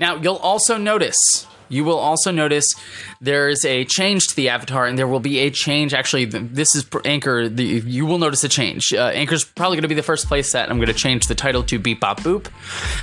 [0.00, 2.74] Now, you'll also notice you will also notice
[3.20, 5.94] there is a change to the avatar, and there will be a change.
[5.94, 7.48] Actually, this is Anchor.
[7.48, 8.92] The, you will notice a change.
[8.92, 11.34] Uh, Anchor's probably going to be the first place that I'm going to change the
[11.34, 12.48] title to Beep Bop Boop.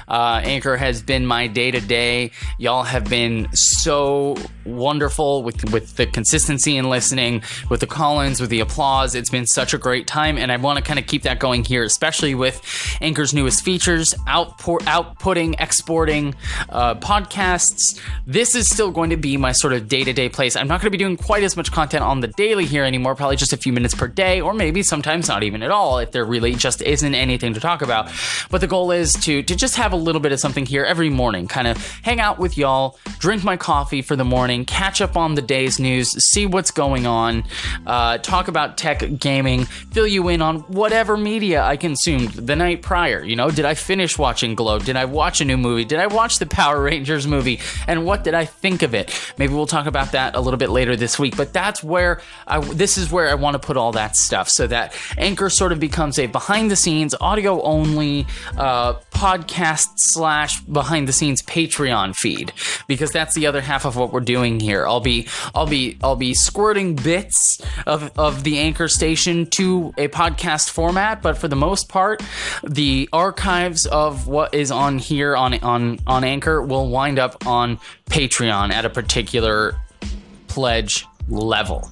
[0.07, 2.31] Uh, Anchor has been my day to day.
[2.59, 8.49] Y'all have been so wonderful with with the consistency in listening, with the call-ins, with
[8.49, 9.15] the applause.
[9.15, 11.63] It's been such a great time, and I want to kind of keep that going
[11.63, 12.61] here, especially with
[13.01, 16.35] Anchor's newest features, output, outputting, exporting
[16.69, 17.99] uh, podcasts.
[18.25, 20.55] This is still going to be my sort of day to day place.
[20.55, 23.15] I'm not going to be doing quite as much content on the daily here anymore,
[23.15, 26.11] probably just a few minutes per day, or maybe sometimes not even at all if
[26.11, 28.11] there really just isn't anything to talk about.
[28.49, 31.09] But the goal is to, to just have a little bit of something here every
[31.09, 35.15] morning, kind of hang out with y'all, drink my coffee for the morning, catch up
[35.15, 37.43] on the day's news, see what's going on,
[37.85, 42.81] uh, talk about tech gaming, fill you in on whatever media I consumed the night
[42.81, 43.23] prior.
[43.23, 44.79] You know, did I finish watching Glow?
[44.79, 45.85] Did I watch a new movie?
[45.85, 47.59] Did I watch the Power Rangers movie?
[47.87, 49.13] And what did I think of it.
[49.37, 52.59] Maybe we'll talk about that a little bit later this week, but that's where I,
[52.59, 55.79] this is where I want to put all that stuff so that Anchor sort of
[55.79, 58.25] becomes a behind the scenes, audio only
[58.57, 62.53] uh, podcast slash behind the scenes Patreon feed
[62.87, 64.87] because that's the other half of what we're doing here.
[64.87, 70.07] I'll be I'll be I'll be squirting bits of of the Anchor station to a
[70.07, 72.23] podcast format, but for the most part,
[72.63, 77.79] the archives of what is on here on on on Anchor will wind up on
[78.09, 79.79] Patreon at a particular
[80.47, 81.89] pledge level.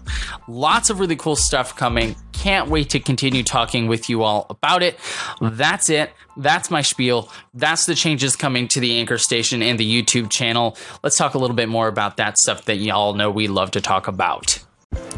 [0.47, 2.15] Lots of really cool stuff coming.
[2.33, 4.99] Can't wait to continue talking with you all about it.
[5.41, 6.11] That's it.
[6.37, 7.29] That's my spiel.
[7.53, 10.77] That's the changes coming to the Anchor station and the YouTube channel.
[11.03, 13.81] Let's talk a little bit more about that stuff that y'all know we love to
[13.81, 14.59] talk about.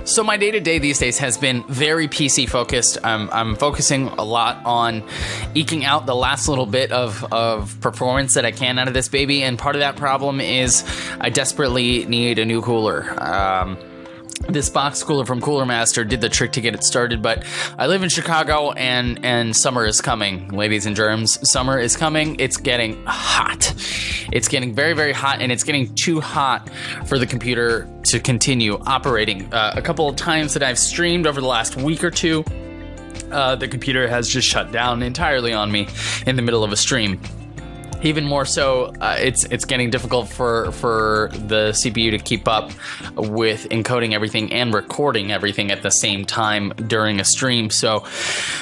[0.08, 2.98] So my day to day these days has been very PC focused.
[3.04, 5.04] I'm, I'm focusing a lot on
[5.54, 9.10] eking out the last little bit of, of performance that I can out of this
[9.10, 10.86] baby, and part of that problem is
[11.20, 13.22] I desperately need a new cooler.
[13.22, 13.78] Um,
[14.50, 17.44] this box cooler from Cooler Master did the trick to get it started, but
[17.78, 21.40] I live in Chicago and and summer is coming, ladies and germs.
[21.50, 22.40] Summer is coming.
[22.40, 23.74] It's getting hot.
[24.32, 26.70] It's getting very very hot, and it's getting too hot
[27.06, 29.52] for the computer to continue operating.
[29.54, 32.44] Uh, a couple of times that I've streamed over the last week or two,
[33.32, 35.88] uh, the computer has just shut down entirely on me
[36.26, 37.20] in the middle of a stream
[38.02, 42.72] even more so, uh, it's it's getting difficult for for the CPU to keep up
[43.16, 47.70] with encoding everything and recording everything at the same time during a stream.
[47.70, 48.04] So,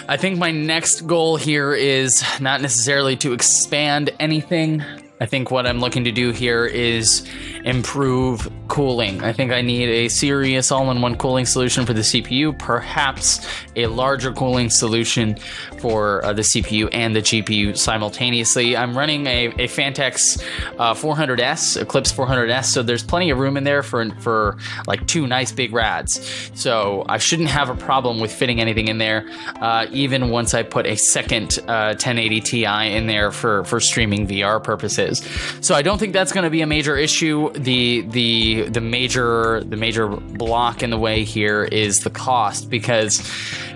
[0.07, 4.83] I think my next goal here is not necessarily to expand anything
[5.19, 7.25] I think what I'm looking to do here is
[7.63, 9.23] improve cooling.
[9.23, 13.47] I think I need a serious all in one cooling solution for the CPU, perhaps
[13.77, 15.37] a larger cooling solution
[15.79, 18.75] for uh, the CPU and the GPU simultaneously.
[18.75, 20.43] I'm running a, a Phanteks
[20.79, 25.27] uh, 400S, Eclipse 400S, so there's plenty of room in there for, for like two
[25.27, 26.51] nice big rads.
[26.55, 29.25] So I shouldn't have a problem with fitting anything in there,
[29.61, 34.27] uh, even once I put a second 1080 uh, Ti in there for, for streaming
[34.27, 35.23] VR purposes is.
[35.61, 37.51] So I don't think that's going to be a major issue.
[37.53, 43.31] The the the major the major block in the way here is the cost because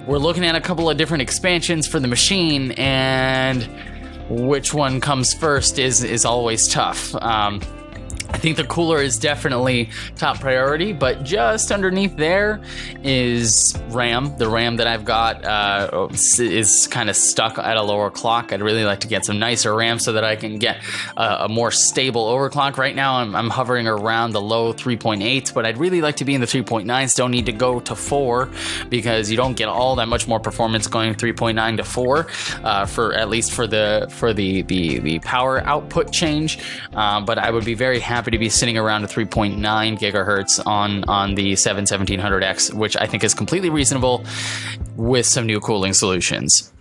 [0.08, 3.70] we're looking at a couple of different expansions for the machine and
[4.30, 7.16] which one comes first is is always tough.
[7.16, 7.62] Um,
[8.40, 12.62] think the cooler is definitely top priority, but just underneath there
[13.04, 14.36] is RAM.
[14.38, 16.08] The RAM that I've got uh,
[16.40, 18.52] is kind of stuck at a lower clock.
[18.52, 20.82] I'd really like to get some nicer RAM so that I can get
[21.18, 22.78] a, a more stable overclock.
[22.78, 26.34] Right now, I'm, I'm, hovering around the low 3.8, but I'd really like to be
[26.34, 27.16] in the 3.9s.
[27.16, 28.50] Don't need to go to 4
[28.90, 32.28] because you don't get all that much more performance going 3.9 to 4
[32.64, 36.60] uh, for at least for the for the the, the power output change.
[36.94, 39.58] Uh, but I would be very happy happy to be sitting around a 3.9
[39.98, 44.24] gigahertz on on the 71700X, which I think is completely reasonable
[44.96, 46.72] with some new cooling solutions.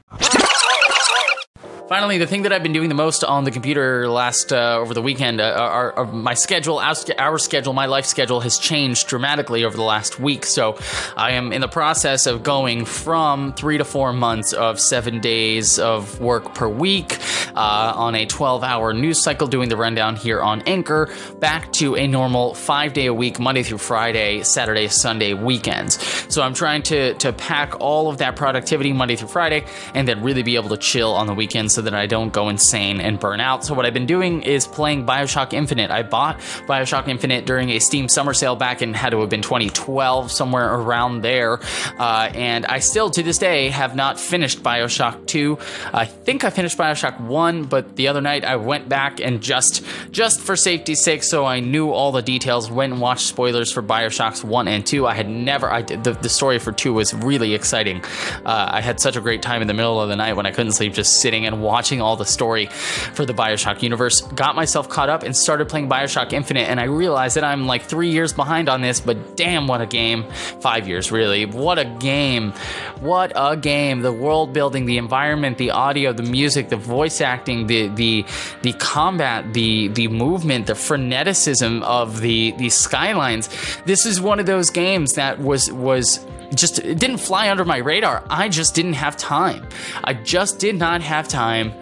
[1.89, 4.93] Finally, the thing that I've been doing the most on the computer last uh, over
[4.93, 9.65] the weekend, uh, our, our, my schedule, our, schedule, my life schedule has changed dramatically
[9.65, 10.45] over the last week.
[10.45, 10.77] So
[11.17, 15.79] I am in the process of going from three to four months of seven days
[15.79, 17.17] of work per week
[17.55, 21.09] uh, on a 12-hour news cycle, doing the rundown here on Anchor,
[21.39, 25.99] back to a normal five-day a week, Monday through Friday, Saturday, Sunday weekends.
[26.29, 29.65] So I'm trying to to pack all of that productivity Monday through Friday,
[29.95, 32.49] and then really be able to chill on the weekends so that I don't go
[32.49, 33.65] insane and burn out.
[33.65, 35.93] So what I've been doing is playing Bioshock Infinite.
[35.93, 39.43] I bought Bioshock Infinite during a Steam summer sale back in had to have been
[39.43, 41.61] 2012, somewhere around there.
[41.97, 45.57] Uh, and I still to this day have not finished Bioshock 2.
[45.95, 49.85] I think I finished Bioshock 1, but the other night I went back and just
[50.11, 53.85] just for safety's sake, so I knew all the details, went and watched spoilers for
[53.85, 55.07] Bioshocks 1 and 2.
[55.07, 58.03] I had never I did the, the story for 2 was really exciting.
[58.45, 60.51] Uh, I had such a great time in the middle of the night when I
[60.51, 61.68] couldn't sleep just sitting and watching
[62.01, 64.21] all the story for the Bioshock universe.
[64.21, 67.83] Got myself caught up and started playing Bioshock Infinite, and I realized that I'm like
[67.83, 70.25] three years behind on this, but damn, what a game.
[70.61, 71.47] Five years, really.
[71.47, 72.53] What a game.
[73.01, 74.01] What a game.
[74.01, 78.25] The world building, the environment, the audio, the music, the voice acting, the the
[78.63, 83.49] the combat, the the movement, the freneticism of the the skylines.
[83.85, 86.25] This is one of those games that was was
[86.55, 88.25] just it didn't fly under my radar.
[88.31, 89.67] I just didn't have time.
[90.05, 91.73] I just did not have time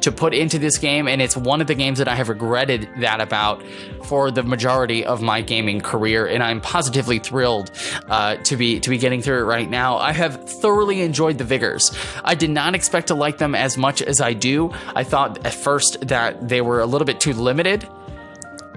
[0.00, 2.88] to put into this game, and it's one of the games that I have regretted
[2.98, 3.62] that about
[4.04, 6.26] for the majority of my gaming career.
[6.26, 7.70] And I'm positively thrilled
[8.08, 9.96] uh, to be to be getting through it right now.
[9.96, 11.96] I have thoroughly enjoyed the vigors.
[12.24, 14.72] I did not expect to like them as much as I do.
[14.94, 17.88] I thought at first that they were a little bit too limited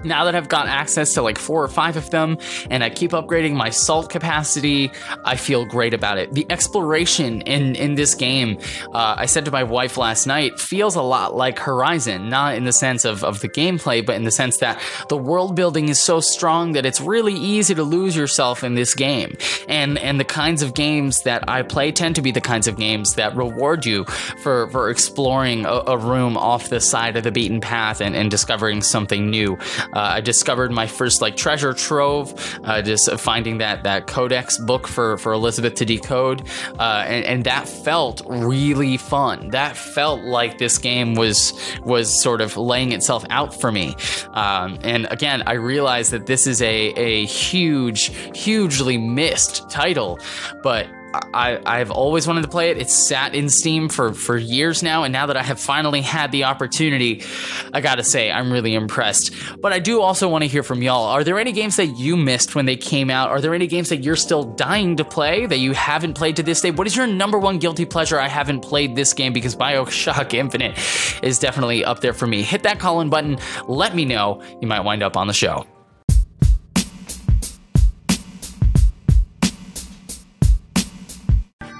[0.04, 2.38] now that I've got access to like four or five of them
[2.70, 4.90] and I keep upgrading my salt capacity,
[5.24, 6.32] I feel great about it.
[6.32, 8.58] The exploration in, in this game,
[8.92, 12.64] uh, I said to my wife last night, feels a lot like Horizon, not in
[12.64, 16.02] the sense of, of the gameplay, but in the sense that the world building is
[16.02, 19.36] so strong that it's really easy to lose yourself in this game.
[19.68, 22.76] And, and the kinds of games that I play tend to be the kinds of
[22.76, 24.04] games that reward you
[24.42, 28.30] for, for exploring a, a room off the side of the beaten path and, and
[28.30, 29.58] discovering something new.
[29.92, 34.86] Uh, I discovered my first like treasure trove, uh, just finding that that codex book
[34.86, 36.42] for for Elizabeth to decode,
[36.78, 39.48] uh, and, and that felt really fun.
[39.50, 41.52] That felt like this game was
[41.84, 43.94] was sort of laying itself out for me.
[44.32, 50.18] Um, and again, I realized that this is a a huge, hugely missed title,
[50.62, 52.78] but I, I've always wanted to play it.
[52.78, 56.30] It's sat in Steam for, for years now, and now that I have finally had
[56.30, 57.24] the opportunity,
[57.72, 59.32] I gotta say, I'm really impressed.
[59.60, 61.04] But I do also want to hear from y'all.
[61.04, 63.30] Are there any games that you missed when they came out?
[63.30, 66.42] Are there any games that you're still dying to play that you haven't played to
[66.42, 66.70] this day?
[66.70, 68.18] What is your number one guilty pleasure?
[68.18, 70.78] I haven't played this game because Bioshock Infinite
[71.22, 72.42] is definitely up there for me.
[72.42, 73.38] Hit that call in button.
[73.66, 74.42] Let me know.
[74.60, 75.66] You might wind up on the show.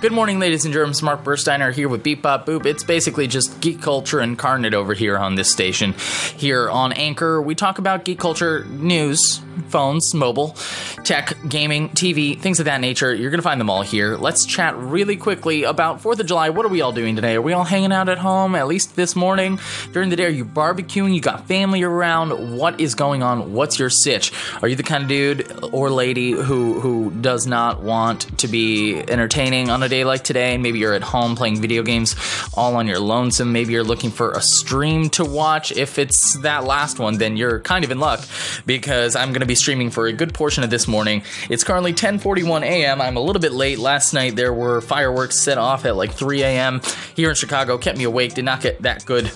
[0.00, 1.02] Good morning, ladies and germs.
[1.02, 2.64] Mark Bursteiner here with Beep Bop Boop.
[2.64, 5.92] It's basically just geek culture incarnate over here on this station.
[6.38, 10.56] Here on Anchor, we talk about geek culture news, phones, mobile,
[11.04, 13.14] tech, gaming, TV, things of that nature.
[13.14, 14.16] You're going to find them all here.
[14.16, 16.48] Let's chat really quickly about 4th of July.
[16.48, 17.34] What are we all doing today?
[17.34, 19.60] Are we all hanging out at home, at least this morning?
[19.92, 21.14] During the day, are you barbecuing?
[21.14, 22.56] You got family around?
[22.56, 23.52] What is going on?
[23.52, 24.32] What's your sitch?
[24.62, 28.98] Are you the kind of dude or lady who, who does not want to be
[28.98, 30.56] entertaining on a day like today.
[30.56, 32.16] Maybe you're at home playing video games
[32.54, 33.52] all on your lonesome.
[33.52, 35.72] Maybe you're looking for a stream to watch.
[35.72, 38.26] If it's that last one, then you're kind of in luck
[38.64, 41.22] because I'm going to be streaming for a good portion of this morning.
[41.50, 43.00] It's currently 10:41 a.m.
[43.00, 43.78] I'm a little bit late.
[43.78, 46.80] Last night there were fireworks set off at like 3 a.m.
[47.14, 47.76] here in Chicago.
[47.76, 48.34] Kept me awake.
[48.34, 49.30] Did not get that good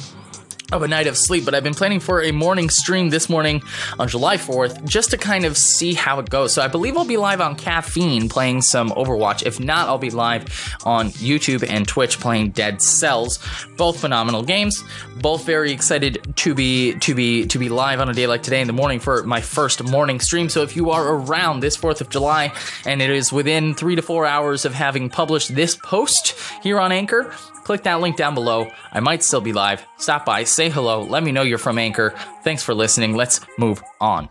[0.72, 3.62] of a night of sleep, but I've been planning for a morning stream this morning
[3.98, 6.54] on July 4th just to kind of see how it goes.
[6.54, 9.44] So I believe I'll be live on Caffeine playing some Overwatch.
[9.44, 13.38] If not, I'll be live on YouTube and Twitch playing Dead Cells.
[13.76, 14.82] Both phenomenal games.
[15.20, 18.60] Both very excited to be to be to be live on a day like today
[18.60, 20.48] in the morning for my first morning stream.
[20.48, 22.52] So if you are around this 4th of July
[22.86, 26.90] and it is within 3 to 4 hours of having published this post here on
[26.90, 27.32] Anchor,
[27.64, 28.70] click that link down below.
[28.92, 29.84] I might still be live.
[29.98, 32.14] Stop by, say hello, let me know you're from Anchor.
[32.42, 33.16] Thanks for listening.
[33.16, 34.28] Let's move on.